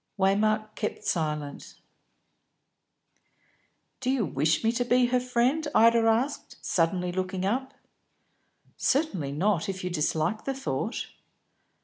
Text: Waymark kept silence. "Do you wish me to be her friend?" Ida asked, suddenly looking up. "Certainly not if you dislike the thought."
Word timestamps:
Waymark 0.17 0.73
kept 0.73 1.03
silence. 1.05 1.75
"Do 3.99 4.09
you 4.09 4.25
wish 4.25 4.63
me 4.63 4.71
to 4.71 4.83
be 4.83 5.05
her 5.05 5.19
friend?" 5.19 5.67
Ida 5.75 5.99
asked, 6.07 6.57
suddenly 6.65 7.11
looking 7.11 7.45
up. 7.45 7.75
"Certainly 8.77 9.33
not 9.33 9.69
if 9.69 9.83
you 9.83 9.91
dislike 9.91 10.45
the 10.45 10.55
thought." 10.55 11.05